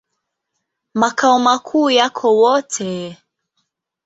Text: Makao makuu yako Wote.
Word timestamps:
Makao 0.93 1.39
makuu 1.39 1.89
yako 1.89 2.27
Wote. 2.41 2.89